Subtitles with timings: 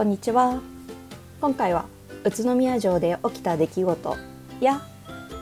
[0.00, 0.62] こんにちは。
[1.42, 1.84] 今回は
[2.24, 4.16] 宇都宮城で起きた出来事
[4.58, 4.80] や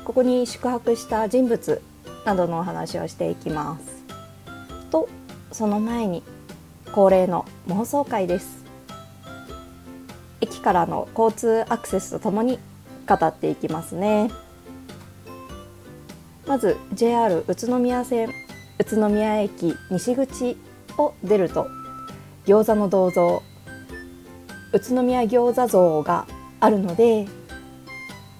[0.04, 1.80] ここに宿泊した人物
[2.24, 4.04] などのお話をしていきます。
[4.90, 5.08] と
[5.52, 6.24] その前に
[6.92, 8.64] 恒例の妄想会です。
[10.40, 12.58] 駅からの交通アクセスとともに
[13.06, 14.28] 語っていきますね。
[16.48, 18.30] まず JR 宇都宮線
[18.80, 20.56] 宇都宮駅西口
[20.98, 21.68] を出ると
[22.44, 23.40] 餃子の銅像
[24.72, 26.26] 宇都宮餃子像が
[26.60, 27.26] あるので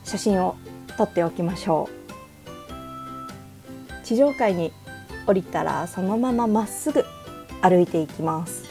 [0.04, 0.56] 写真を
[0.96, 1.98] 撮っておきましょう。
[4.04, 4.72] 地上階に
[5.26, 7.04] 降りたらそのまままっすぐ
[7.60, 8.68] 歩いていきます。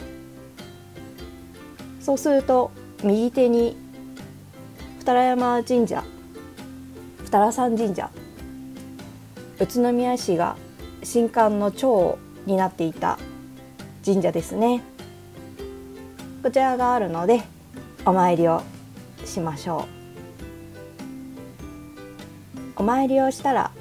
[2.00, 2.70] そうすると
[3.04, 3.76] 右手に
[5.00, 6.04] 二良山神社
[7.24, 8.10] 二良山神社
[9.60, 10.56] 宇都宮市が
[11.02, 13.18] 新館の長になっていた
[14.04, 14.82] 神社ですね。
[16.42, 17.42] こちらがあるので
[18.04, 18.62] お参りを
[19.24, 19.86] しましょ
[22.76, 22.80] う。
[22.80, 23.72] お参りをしたら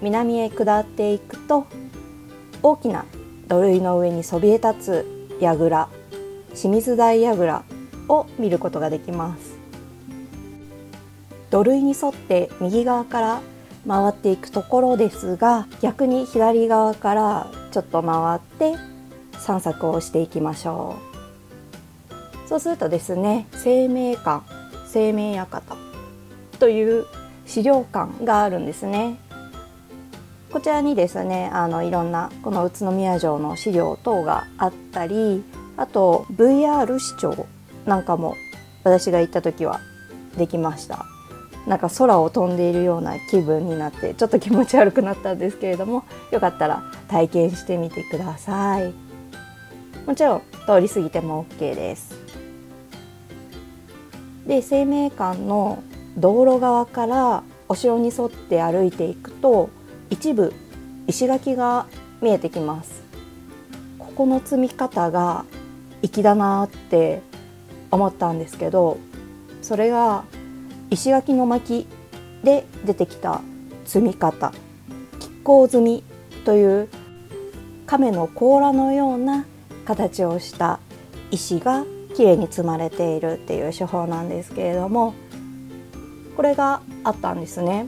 [0.00, 1.66] 南へ下っていくと
[2.62, 3.04] 大きな
[3.46, 5.88] 土塁の上にそびえ立つ櫓
[6.54, 7.64] 清水台櫓
[8.08, 9.58] を見ることができます。
[11.50, 13.42] 土塁に沿って右側から
[13.86, 18.78] 回っていくところですが逆に左側からちょっと回って
[19.38, 21.11] 散策をしていきましょう。
[22.52, 24.42] そうするとですね生命館
[24.86, 25.62] 生命館
[26.58, 27.06] という
[27.46, 29.16] 資料館があるんですね。
[30.52, 35.42] こちらにですねあのいろんなこの宇都宮城の資料等があったり
[35.78, 37.46] あと VR 視聴
[37.86, 38.34] なんかも
[38.84, 39.80] 私が行った時は
[40.36, 41.06] できました。
[41.66, 48.92] なんか空を飛んでいるような気分になってちょっと気持ち悪くなったんですけれどもよかったら体験してみてください。
[50.04, 52.21] もちろん通り過ぎても OK です。
[54.46, 55.82] で生命館の
[56.16, 59.70] 道路側からお城に沿って歩いていくと
[60.10, 60.52] 一部
[61.06, 61.86] 石垣が
[62.20, 63.02] 見えてきます。
[63.98, 65.46] ここの積み方が
[66.02, 67.22] 粋だなって
[67.90, 68.98] 思ったんですけど
[69.62, 70.24] それが
[70.90, 71.86] 石垣の巻
[72.44, 73.40] で出てきた
[73.84, 74.54] 積み方亀
[75.44, 76.04] 甲積み
[76.44, 76.88] という
[77.86, 79.46] 亀の甲羅のような
[79.86, 80.80] 形をした
[81.30, 85.14] 石がきれいに積まれているっていう手法なんですけれども
[86.36, 87.86] これがあったんですね。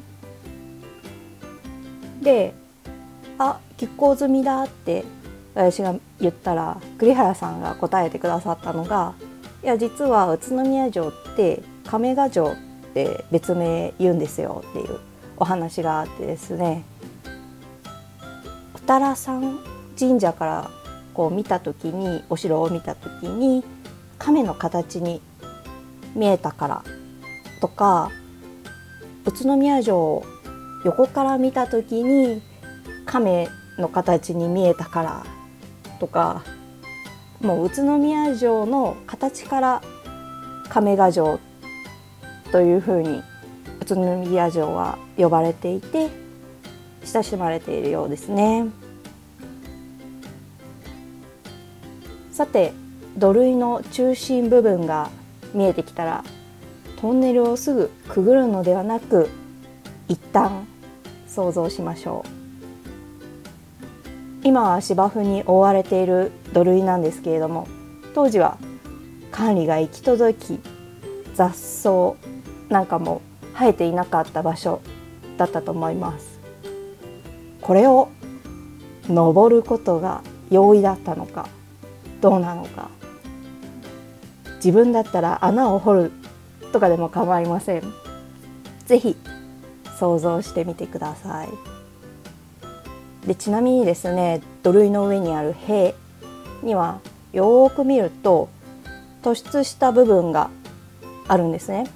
[2.22, 2.54] で
[3.38, 5.04] あ亀甲積みだって
[5.54, 9.14] 私が言ったら栗原さんが答えてくださったのが
[9.62, 12.56] いや実は宇都宮城って亀ヶ城っ
[12.94, 14.98] て別名言うんですよっていう
[15.36, 16.84] お話があってですね
[18.74, 19.58] 二良山
[19.98, 20.70] 神社から
[21.12, 23.64] こう見た時にお城を見た時に
[24.24, 25.20] 亀の形に
[26.14, 26.84] 見えたから
[27.60, 28.10] とか
[29.26, 30.24] 宇都宮城を
[30.82, 32.40] 横から見た時に
[33.04, 35.26] 亀の形に見えたから
[36.00, 36.42] とか
[37.42, 39.82] もう宇都宮城の形から
[40.70, 41.38] 亀ヶ城
[42.50, 43.22] というふうに
[43.82, 46.08] 宇都宮城は呼ばれていて
[47.04, 48.68] 親しまれているようですね。
[52.32, 52.72] さて
[53.16, 55.10] 土塁の中心部分が
[55.52, 56.24] 見えてきたら
[57.00, 59.28] トンネルをすぐくぐるのではなく
[60.08, 60.66] 一旦
[61.26, 62.44] 想像しましょう。
[64.42, 67.66] 今は芝生に覆われている土塁なんですけれども
[68.14, 68.58] 当時は
[69.30, 70.60] 管理が行き届き
[71.34, 72.14] 雑草
[72.68, 73.22] なんかも
[73.54, 74.80] 生えていなかった場所
[75.38, 76.40] だったと思います。
[77.60, 78.10] これを
[79.08, 81.48] 登ることが容易だったのか
[82.20, 82.90] どうなのか。
[84.64, 86.12] 自分だったら穴を掘る
[86.72, 87.82] とかでも構いません。
[88.86, 89.16] 是非
[89.98, 91.48] 想像してみてください。
[93.26, 95.94] でちなみにですね土塁の上にある塀
[96.62, 97.00] には
[97.32, 98.48] よーく見ると
[99.22, 100.50] 突出した部分が
[101.28, 101.86] あるんですね。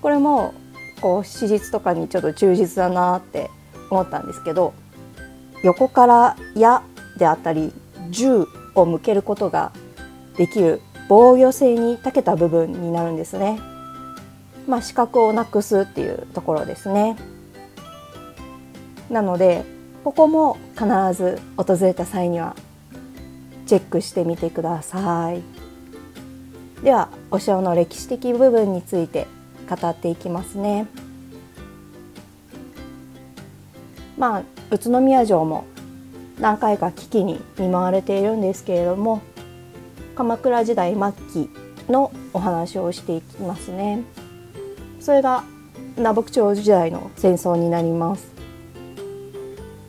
[0.00, 0.54] これも
[1.00, 3.50] こう史実とかにちょっと忠実だなって
[3.90, 4.72] 思ったんですけど
[5.62, 6.82] 横から「矢」
[7.18, 7.72] であったり
[8.08, 9.72] 「銃」を向けることが
[10.36, 13.60] できる防御性に長けた部分になるんですね。
[14.66, 17.16] まあ、視覚をなくすっていうところですね。
[19.10, 19.64] なので
[20.02, 22.56] ここも必ず訪れた際には
[23.66, 25.42] チェックしてみてください。
[26.82, 29.26] ではお城の歴史的部分について
[29.68, 30.86] 語っていきますね。
[34.18, 35.64] まあ宇都宮城も
[36.40, 39.20] 何回か危機に見舞われているんですけれども
[40.16, 41.50] 鎌倉時代末期
[41.90, 44.02] のお話をしていきますね。
[44.98, 45.44] それが
[45.98, 48.26] 南北朝時代の戦争になります。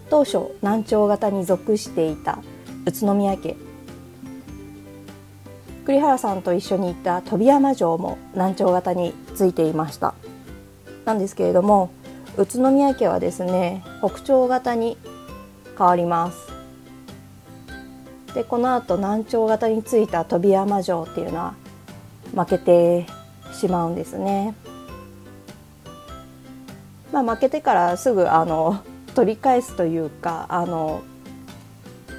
[0.10, 2.40] 当初南朝型に属していた
[2.86, 3.56] 宇都宮家。
[5.86, 10.14] 栗原さんと一緒に行った飛山城も南朝型についていました。
[11.06, 11.90] なんですけれども
[12.36, 14.98] 宇都宮家はですね北朝型に
[15.78, 16.47] 変わります。
[18.38, 21.56] でこの後南朝型についた飛山城っていうのは
[22.36, 23.08] 負けて
[23.52, 24.54] しまうんですね
[27.12, 28.84] まあ、負けてからすぐあの
[29.16, 31.02] 取り返すというかあの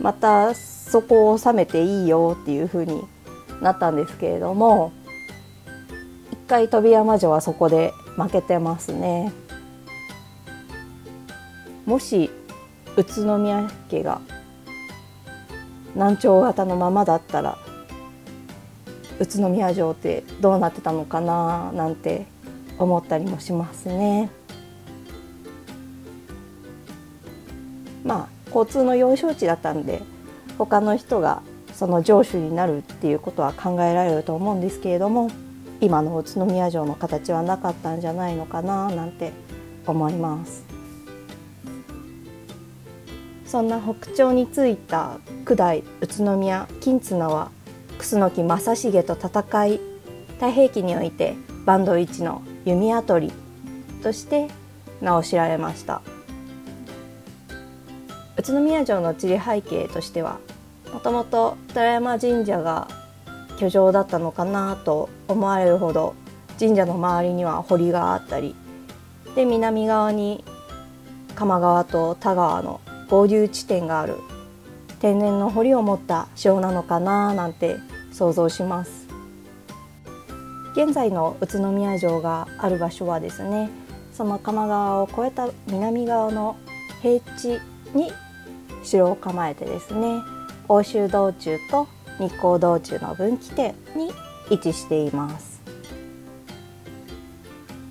[0.01, 3.05] またそこを収めていいよっていう風に
[3.61, 4.91] なったんですけれども
[6.33, 9.33] 一回飛山城はそこで負けてますね。
[11.87, 12.29] もし
[12.97, 14.21] 宇都宮家が
[15.99, 17.59] 南朝型のままだったら
[19.19, 22.25] 宇都宮城ってどうなってたのかななんて
[22.79, 24.31] 思ったりもしますね。
[28.05, 30.01] まあ交通の要衝地だったんで
[30.57, 31.43] 他の人が
[31.75, 35.33] その城主になるっていうことは考えられると思うんですけれども
[35.81, 39.33] 今の宇都宮城の形はなかったんじゃないのかななんて
[39.85, 40.68] 思います
[43.49, 47.51] そんな北朝についた九代宇都宮金綱は
[47.99, 49.81] 楠木正成と戦い
[50.35, 51.35] 太平記において
[51.65, 53.33] バンド一の弓矢取り
[54.03, 54.49] として
[55.01, 56.03] 名を知られました。
[58.37, 60.39] 宇都宮城の地理背景としては
[60.93, 62.87] もともと寺山神社が
[63.59, 66.15] 居城だったのかなと思われるほど
[66.61, 68.55] 神社の周りには堀があったり
[69.35, 70.45] で南側に
[71.35, 74.17] 鎌川と田川の合流地点がある
[75.01, 77.77] 天然の堀を持った城なのかななんて
[78.13, 79.07] 想像します
[80.73, 83.71] 現在の宇都宮城がある場所はですね
[84.13, 86.57] その鎌川を越えた南側の
[87.03, 87.61] 平地
[87.95, 88.13] に
[88.83, 90.21] 城を構えてですね
[90.69, 91.89] 欧州道中と
[92.19, 94.13] 日光道中の分岐点に
[94.51, 95.59] 位置しています。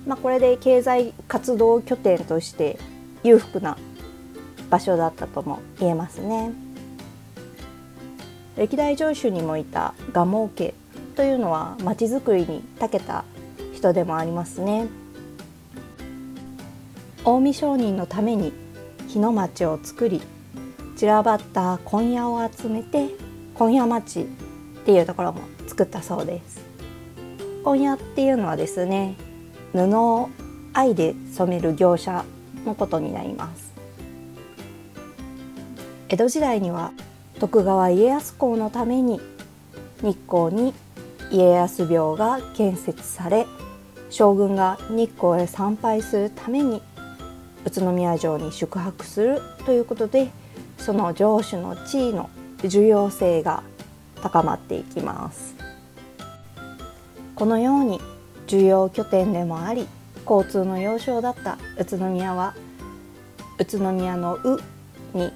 [0.06, 2.78] まあ、これで経済活動拠点として
[3.22, 3.76] 裕福な
[4.70, 6.52] 場所だったとも言えますね。
[8.56, 10.74] 歴代城主にもいた蒲生家
[11.14, 13.24] というのは町づくりに長けた
[13.72, 14.88] 人でもありますね。
[17.24, 18.52] 近江商人のために
[19.06, 20.22] 日の町を作り
[20.96, 23.10] 散らばった今夜を集めて
[23.54, 24.24] 今夜町っ
[24.84, 26.64] ていうところも作ったそうです
[27.64, 29.14] 今夜っていうのはですね
[29.72, 30.30] 布を
[30.72, 32.24] 愛で染める業者
[32.64, 33.67] のことになります
[36.10, 36.92] 江戸時代には
[37.38, 39.20] 徳川家康公のために
[40.00, 40.72] 日光に
[41.30, 43.46] 家康廟が建設され
[44.08, 46.80] 将軍が日光へ参拝するために
[47.66, 50.30] 宇都宮城に宿泊するということで
[50.78, 52.30] その城主の地位の
[52.64, 53.62] 重要性が
[54.22, 55.54] 高まっていきます。
[57.34, 58.00] このように
[58.46, 59.86] 重要拠点でもあり
[60.28, 62.54] 交通の要衝だった宇都宮は
[63.58, 64.58] 宇都宮の「う」
[65.12, 65.30] に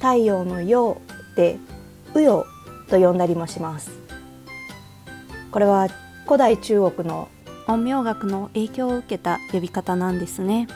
[0.00, 1.00] 太陽の陽
[1.36, 1.58] で
[2.14, 2.46] 「うよ」
[2.88, 3.90] と呼んだりもします。
[5.50, 5.88] これは
[6.24, 7.28] 古代中国の
[7.66, 10.68] 陰陽学の影響を受けた呼び方なんですね。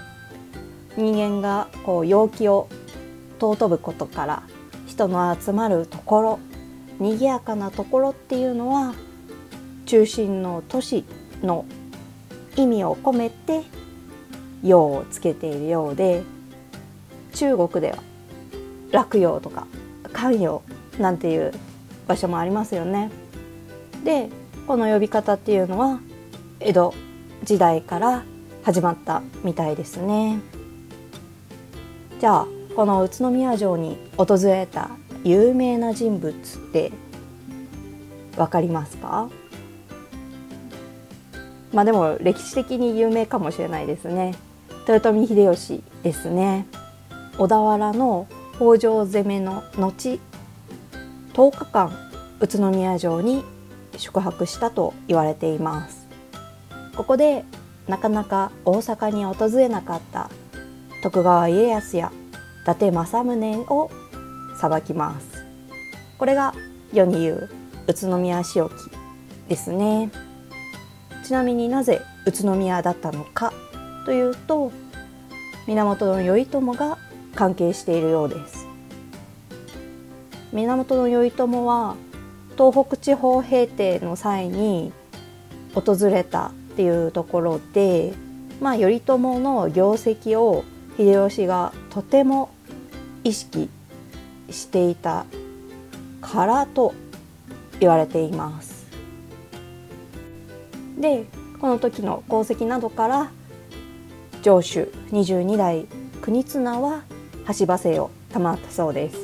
[0.97, 2.68] 人間がこう陽気を
[3.40, 4.42] 尊ぶことから
[4.87, 6.38] 人の集まるところ
[6.99, 8.94] 賑やかなところっていうのは
[9.87, 11.04] 中心の都市
[11.42, 11.64] の
[12.56, 13.62] 意味を込めて
[14.62, 16.23] 「陽」をつけているようで
[17.35, 17.99] 中国では
[18.92, 19.66] 洛陽とか
[20.12, 20.62] 関陽
[20.99, 21.52] なんていう
[22.06, 23.11] 場所もありますよね。
[24.04, 24.28] で
[24.66, 25.99] この呼び方っていうのは
[26.61, 26.94] 江戸
[27.42, 28.22] 時代から
[28.62, 30.38] 始まったみたいですね。
[32.20, 32.46] じゃあ
[32.76, 34.90] この宇都宮城に訪れた
[35.25, 36.34] 有名な人物っ
[36.72, 36.92] て
[38.37, 39.28] 分かりますか？
[41.72, 44.34] まあでも歴史的に有名かもしれないですね
[44.87, 46.66] 豊臣秀吉ですね
[47.38, 50.21] 小田原の北条攻めの後
[51.32, 51.92] 10日間
[52.40, 53.44] 宇都宮城に
[53.97, 56.09] 宿泊したと言われています。
[56.97, 57.44] ここで
[57.88, 60.30] なかなか大阪に訪れなかった
[61.02, 62.12] 徳川家康や
[62.62, 63.90] 伊達政宗を
[64.61, 65.44] 裁きます。
[66.18, 66.54] これが
[66.92, 67.50] 世に言う
[67.88, 68.90] 宇都宮仕置き
[69.49, 70.11] ですね。
[71.25, 73.52] ちなみになぜ宇都宮だったのか
[74.04, 74.71] というと
[75.66, 76.99] 源頼朝が
[77.34, 78.66] 関係しているようです
[80.52, 81.96] 源頼朝は
[82.56, 84.92] 東北地方平定の際に
[85.74, 88.12] 訪れたっていうところで、
[88.60, 90.64] まあ、頼朝の業績を
[90.96, 92.50] 秀吉がとても
[93.24, 93.70] 意識
[94.50, 95.24] していた
[96.20, 96.94] からと
[97.80, 98.86] 言われています。
[100.98, 101.24] で
[101.60, 103.30] この時の功績などから
[104.42, 105.86] 城主22代
[106.20, 107.02] 国綱は
[107.58, 109.18] 橋場姓を賜ったそうです。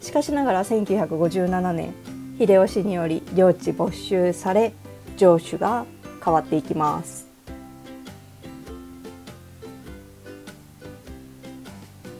[0.00, 1.94] しかしながら1957年
[2.38, 4.72] 秀吉により領地没収され
[5.16, 5.86] 城主が
[6.24, 7.26] 変わっていきます。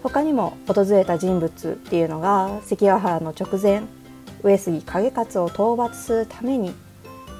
[0.02, 3.82] 他にも訪れた人物っていうのが関ヶ原の直前
[4.42, 6.72] 上杉景勝を討伐するために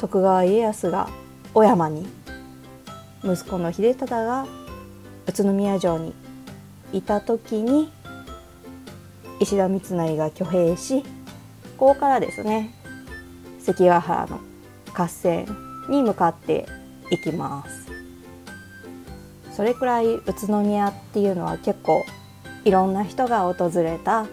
[0.00, 1.08] 徳川家康が
[1.54, 2.06] 小山に
[3.24, 4.46] 息子の秀忠が
[5.26, 6.12] 宇都宮城に
[6.92, 7.90] いた時に
[9.40, 11.02] 石田三成が挙兵し
[11.76, 12.74] ここからですね
[13.60, 14.40] 関ヶ原の
[14.94, 15.46] 合戦
[15.90, 16.66] に向かって
[17.10, 17.86] いきます。
[19.52, 22.04] それくらい宇都宮っていうのは結構
[22.64, 24.26] いろんな人が訪れた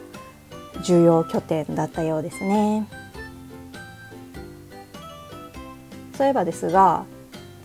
[0.84, 2.88] 重要拠点だったようですね。
[6.18, 7.06] そういえばですが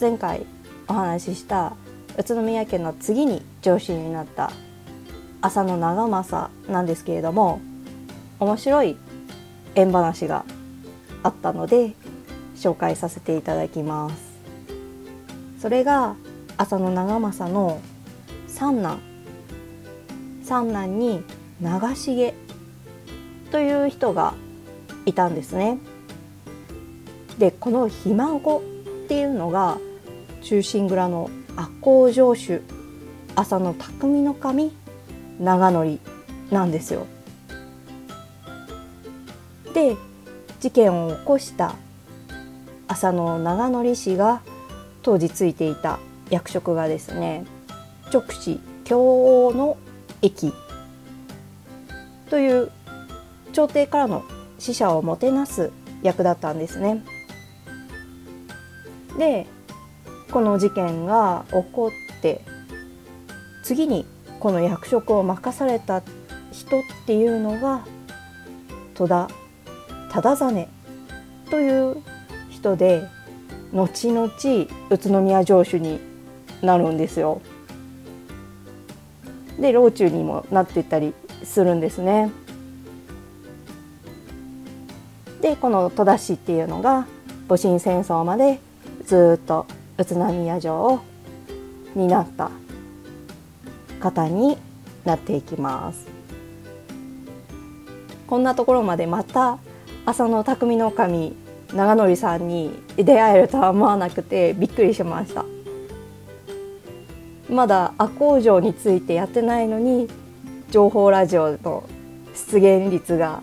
[0.00, 0.46] 前回
[0.86, 1.74] お話しした
[2.16, 4.52] 宇都宮家の次に上司になった
[5.40, 7.60] 浅野長政なんですけれども
[8.40, 8.96] 面白い
[9.74, 10.44] 縁話が
[11.22, 11.94] あったので
[12.56, 14.16] 紹介させていただきます。
[15.60, 16.16] それが
[16.56, 17.80] 浅野長政の
[18.46, 19.00] 三男。
[20.42, 21.22] 三男に
[21.60, 22.34] 長重
[23.50, 24.34] という人が
[25.04, 25.78] いたんですね。
[27.38, 28.62] でこのひ孫っ
[29.08, 29.78] ていうのが
[30.42, 32.62] 忠臣蔵の赤穂城主
[33.36, 34.72] 浅野匠の神
[35.40, 35.98] 長則
[36.50, 37.06] なんですよ。
[39.74, 39.96] で
[40.60, 41.74] 事件を起こした
[42.88, 44.40] 浅野長則氏が
[45.02, 45.98] 当時ついていた
[46.30, 47.44] 役職がですね
[48.12, 49.76] 直視京王の
[50.22, 50.52] 駅
[52.28, 52.70] という
[53.52, 54.24] 朝廷からの
[54.58, 55.70] 使者をもてなす
[56.02, 57.04] 役だったんですね。
[59.18, 59.46] で
[60.30, 62.42] この事件が起こって
[63.62, 64.06] 次に
[64.40, 66.02] この役職を任された
[66.52, 67.84] 人っていうのが
[68.94, 69.28] 戸田
[70.10, 70.68] 忠真
[71.50, 72.02] という
[72.50, 73.02] 人で
[73.72, 74.28] 後々
[74.90, 76.00] 宇都宮城主に
[76.62, 77.40] なるんですよ。
[79.60, 82.30] で老中にもなってったりするんですね。
[85.40, 87.06] でこの戸田氏っていうのが
[87.48, 88.60] 戊辰戦争まで
[89.04, 89.66] ずっと
[89.98, 91.00] 宇都宮城を
[91.94, 92.50] 担った
[93.98, 94.56] 方に
[95.04, 96.06] なっていきます。
[98.26, 99.58] こんなところまでまた
[100.04, 101.34] 浅野匠の神
[101.74, 105.44] 長則さんに出会えるとは思わなくてびっくりしました。
[107.50, 110.08] まだ赤穂城についてやってないのに
[110.70, 111.84] 情報ラジオの
[112.34, 113.42] 出現率が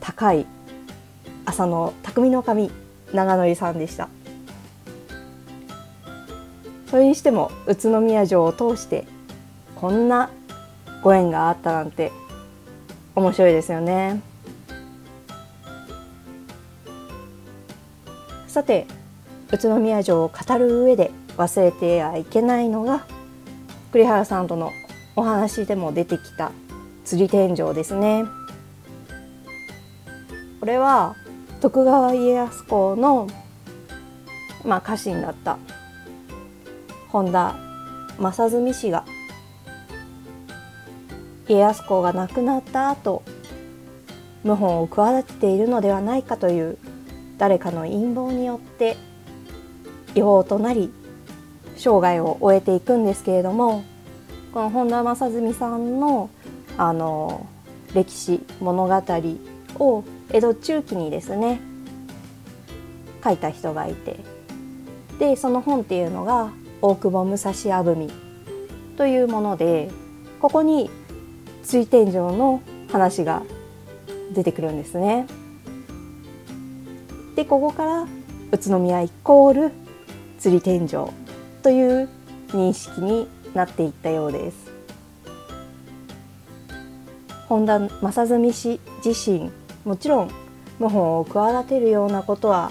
[0.00, 0.46] 高い
[1.46, 2.70] 浅野匠の神
[3.14, 4.08] 長則さんでした。
[6.90, 9.04] それにしても宇都宮城を通して
[9.80, 10.30] こんな
[11.02, 12.10] ご縁があったなんて
[13.14, 14.20] 面白いですよね。
[18.48, 18.86] さて
[19.52, 23.06] 宇都宮城を語る上で忘れてはいけないのが
[23.92, 24.72] 栗原さんとの
[25.14, 26.50] お話でも出てきた
[27.04, 28.24] 釣り天井ですね。
[30.58, 31.14] これは
[31.60, 33.28] 徳川家康公の、
[34.64, 35.56] まあ、家臣だった
[37.08, 37.56] 本田
[38.18, 39.04] 正純氏が
[41.48, 43.22] 家康公が亡くなった後
[44.42, 46.78] 謀反を企てているのではないかという
[47.38, 48.96] 誰かの陰謀によって
[50.14, 50.92] 違法となり
[51.76, 53.84] 生涯を終えていくんですけれども
[54.52, 56.30] この本田正純さんの
[56.76, 57.46] あの
[57.94, 59.02] 歴史物語
[59.78, 61.60] を江戸中期にですね
[63.24, 64.16] 書いた人がいて
[65.18, 66.52] でその本っていうのが
[66.82, 68.10] 大久保武蔵あぶみ
[68.96, 69.90] というもので
[70.40, 70.90] ここに
[71.62, 73.42] 水天井の話が
[74.32, 75.26] 出てくるんですね。
[77.36, 78.06] でここから
[78.50, 79.72] 宇都宮イコール
[80.38, 80.88] 釣り天井
[81.62, 82.08] という
[82.48, 84.72] 認識になっていったようです。
[87.48, 89.50] 本田正純氏自身
[89.84, 90.30] もちろん
[90.78, 92.70] 謀反を企てるようなことは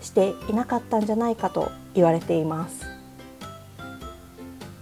[0.00, 2.86] していなかったんじゃないかと言われています。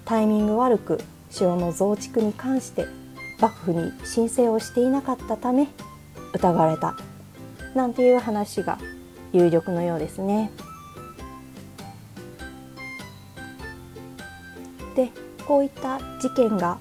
[0.04, 2.86] タイミング悪く城の増築に関して
[3.40, 5.68] 幕府に申請をしていなかったため
[6.34, 6.96] 疑われた
[7.74, 8.78] なんていう話が
[9.32, 10.50] 有力のようですね。
[14.96, 15.10] で
[15.46, 16.78] こういった事件が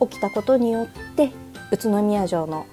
[0.00, 1.30] 起きたことによって
[1.70, 2.66] 宇都宮城の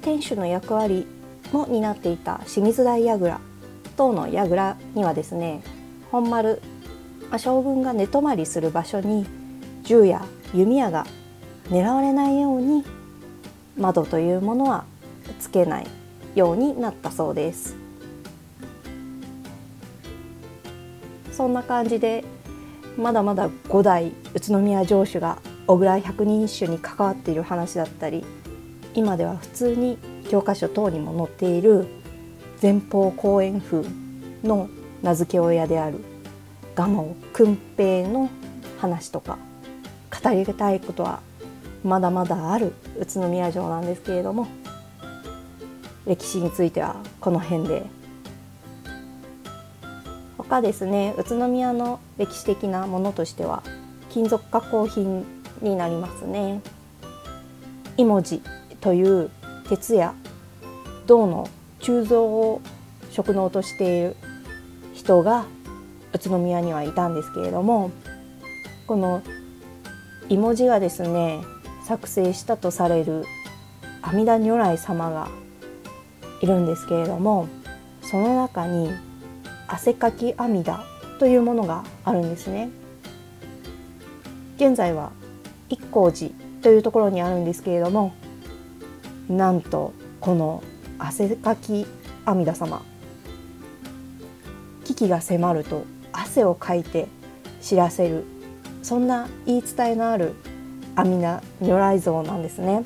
[0.00, 1.06] 天守の役割
[1.52, 3.40] も担っていた清水大櫓
[3.96, 5.62] 等の櫓にはですね
[6.10, 6.62] 本丸、
[7.30, 9.26] まあ、将軍が寝泊まりする場所に
[9.82, 11.06] 銃や弓矢が
[11.70, 12.84] 狙われないように
[13.76, 14.84] 窓というものは
[15.40, 15.86] つけない
[16.34, 17.84] ようになったそうです。
[21.32, 22.24] そんな感じで
[22.96, 28.24] まだまだ5代宇都宮城主が小倉百人一首に関わっている話だったり
[28.94, 29.98] 今では普通に
[30.30, 31.86] 教科書等にも載っている
[32.62, 33.82] 前方後円風
[34.44, 34.68] の
[35.02, 35.98] 名付け親である
[36.76, 38.30] 蒲生訓平の
[38.78, 39.38] 話とか
[40.22, 41.20] 語りたいことは
[41.84, 44.48] まだまだある宇都宮城なんですけれども
[46.06, 47.86] 歴史についてはこの辺で
[50.38, 53.62] 他ですね宇都宮の歴史的なものとしては
[54.10, 55.24] 金属加工品
[55.60, 56.60] になりますね。
[57.96, 58.42] イモジ
[58.80, 59.30] という
[59.68, 60.14] 鉄や
[61.06, 61.48] 銅の
[61.80, 62.60] 鋳造を
[63.10, 64.16] 職能としている
[64.94, 65.46] 人が
[66.12, 67.92] 宇都宮にはいたんですけれども
[68.86, 69.22] この
[70.28, 71.40] イモジがですね
[71.84, 73.24] 作成したとされる
[74.02, 75.28] 阿弥陀如来様が
[76.40, 77.48] いるんですけれども
[78.02, 78.90] その中に
[79.68, 80.80] 汗かき阿弥陀
[81.18, 82.68] というものがあるんですね。
[84.56, 85.12] 現在は
[85.68, 86.30] 一光寺
[86.62, 88.14] というところにあるんですけれども
[89.28, 90.62] なんとこの
[90.98, 91.86] 汗かき
[92.24, 92.82] 阿弥陀様
[94.84, 97.08] 危機が迫ると汗をかいて
[97.60, 98.24] 知らせる
[98.82, 100.34] そんな言い伝えのある
[100.96, 102.84] 阿弥陀如来像なんですね。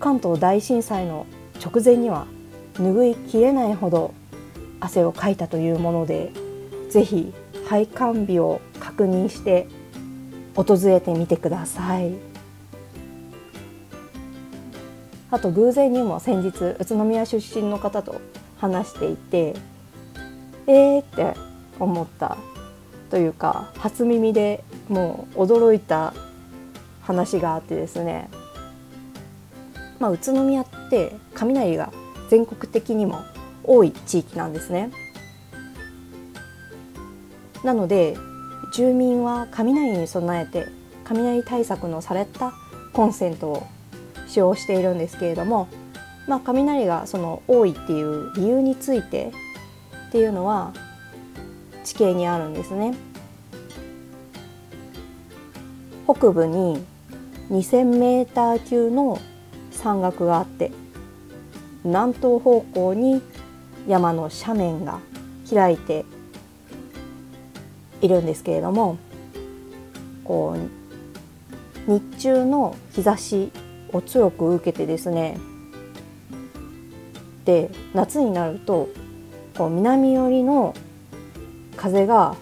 [0.00, 1.26] 関東大震災の
[1.64, 2.26] 直前には
[2.74, 4.12] 拭いきれないほど
[4.80, 6.30] 汗をかいたというもので
[6.90, 7.32] ぜひ
[7.66, 9.66] 拝観日を確認して
[10.54, 12.12] 訪れてみてください。
[15.30, 18.20] あと偶然にも先日宇都宮出身の方と
[18.58, 19.54] 話していて
[20.66, 21.34] えーって
[21.80, 22.36] 思った
[23.14, 26.14] というか初耳でもう驚いた
[27.00, 28.28] 話があってですね、
[30.00, 31.92] まあ、宇都宮って雷が
[32.28, 33.20] 全国的にも
[33.62, 34.90] 多い地域なんですね。
[37.62, 38.16] なので
[38.74, 40.66] 住民は雷に備えて
[41.04, 42.52] 雷対策のされた
[42.92, 43.66] コンセントを
[44.26, 45.68] 使用しているんですけれども、
[46.26, 49.30] まあ、雷がその多いっていう理由について
[50.08, 50.72] っていうのは
[51.84, 52.94] 地形にあるんですね。
[56.06, 56.82] 北部に
[57.50, 59.20] 2,000m 級の
[59.70, 60.72] 山岳があって
[61.84, 63.22] 南東方向に
[63.86, 65.00] 山の斜面が
[65.48, 66.04] 開いて
[68.00, 68.98] いるんですけれども
[70.24, 70.56] こ
[71.86, 73.50] う日中の日差し
[73.92, 75.38] を強く受けてですね
[77.44, 78.88] で夏になると
[79.56, 80.74] こう南寄りの
[81.74, 82.36] 風が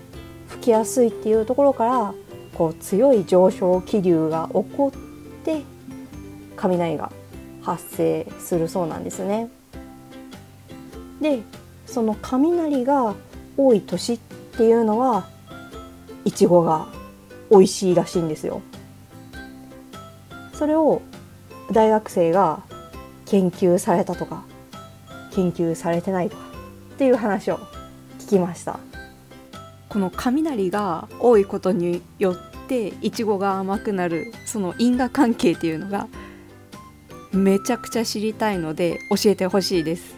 [0.49, 2.15] 吹きやすいっていうところから
[2.55, 5.63] こう強い上昇気流が起こって
[6.57, 7.11] 雷が
[7.63, 9.49] 発生するそうなんですね。
[11.21, 11.43] で
[11.87, 13.15] その雷が
[13.57, 15.29] 多い年っていうのは
[16.25, 16.89] いちごが
[17.51, 18.63] 美味しいらしいんですよ。
[20.53, 21.03] それを
[21.73, 22.63] 大学生が
[23.27, 24.45] 研究されたとか
[25.33, 26.43] 研究されてないとか
[26.95, 27.59] っていう話を
[28.21, 28.79] 聞きました
[29.93, 36.09] この雷が多いことによっていちごが甘くなるその因果関係っていうのが
[37.31, 40.17] めちゃくちゃ知りたいので教えてほしいです。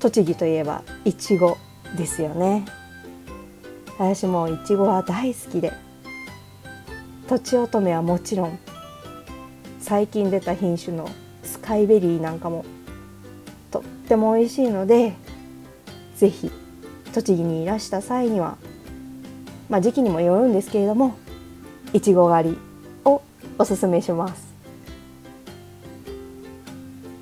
[0.00, 1.56] 栃木といえばいちご
[1.96, 2.64] ですよね。
[3.96, 5.72] 私もいちごは大好きで
[7.28, 8.58] とちおとめはもちろん
[9.78, 11.08] 最近出た品種の
[11.44, 12.64] スカイベリーなんかも
[13.70, 15.12] とっても美味しいので
[16.16, 16.65] 是非
[17.16, 18.58] 栃木にいらした際には
[19.70, 21.16] まあ時期にもよるんですけれども
[21.94, 22.58] いちご狩り
[23.06, 23.22] を
[23.58, 24.54] おすすめします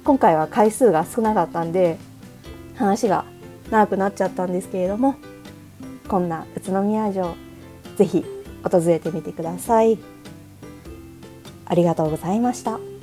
[0.02, 1.96] 今回は回数が少なかったんで
[2.74, 3.24] 話が
[3.70, 5.14] 長くなっちゃったんですけれども
[6.09, 7.37] こんな宇都宮城
[7.96, 8.24] ぜひ
[8.68, 9.98] 訪れてみてください。
[11.66, 12.93] ありがとうございました。